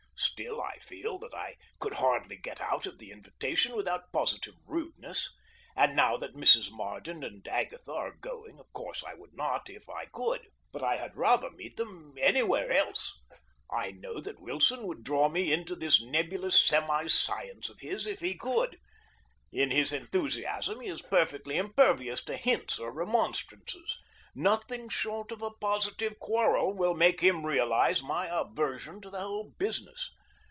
[0.23, 5.31] Still I feel that I could hardly get out of the invitation without positive rudeness;
[5.75, 6.69] and, now that Mrs.
[6.71, 10.49] Marden and Agatha are going, of course I would not if I could.
[10.71, 13.19] But I had rather meet them anywhere else.
[13.71, 18.19] I know that Wilson would draw me into this nebulous semi science of his if
[18.19, 18.77] he could.
[19.51, 23.97] In his enthusiasm he is perfectly impervious to hints or remonstrances.
[24.33, 29.51] Nothing short of a positive quarrel will make him realize my aversion to the whole
[29.59, 30.09] business.